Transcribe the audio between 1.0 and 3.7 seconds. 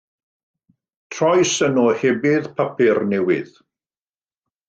Troes yn ohebydd papur newydd.